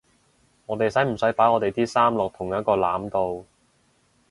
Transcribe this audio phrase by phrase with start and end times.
[0.65, 3.45] 我哋使唔使擺我地啲衫落同一個籃度？